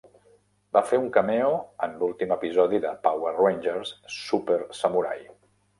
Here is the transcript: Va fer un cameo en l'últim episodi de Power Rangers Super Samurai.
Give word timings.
Va 0.77 0.81
fer 0.91 0.99
un 1.01 1.05
cameo 1.17 1.51
en 1.89 1.93
l'últim 2.01 2.35
episodi 2.39 2.81
de 2.89 2.97
Power 3.07 3.37
Rangers 3.39 3.95
Super 4.19 4.63
Samurai. 4.81 5.27